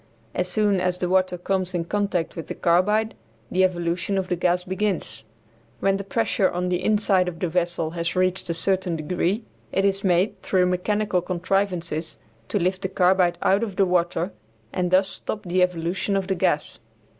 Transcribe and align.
As 0.33 0.47
soon 0.47 0.79
as 0.81 0.97
the 0.97 1.07
water 1.07 1.37
comes 1.37 1.75
in 1.75 1.85
contact 1.85 2.35
with 2.35 2.47
the 2.47 2.55
carbide 2.55 3.13
the 3.51 3.63
evolution 3.63 4.17
of 4.17 4.29
the 4.29 4.35
gas 4.35 4.63
begins. 4.63 5.25
When 5.79 5.97
the 5.97 6.03
pressure 6.03 6.49
on 6.49 6.69
the 6.69 6.83
inside 6.83 7.27
of 7.27 7.37
the 7.39 7.47
vessel 7.47 7.91
has 7.91 8.15
reached 8.15 8.49
a 8.49 8.55
certain 8.55 8.95
degree 8.95 9.43
it 9.71 9.85
is 9.85 10.03
made, 10.03 10.41
through 10.41 10.65
mechanical 10.65 11.21
contrivances, 11.21 12.17
to 12.47 12.57
lift 12.57 12.81
the 12.81 12.89
carbide 12.89 13.37
out 13.43 13.61
of 13.61 13.75
the 13.75 13.85
water 13.85 14.31
and 14.73 14.89
thus 14.89 15.07
stop 15.07 15.43
the 15.43 15.61
evolution 15.61 16.15
of 16.15 16.25
the 16.25 16.33
gas. 16.33 16.79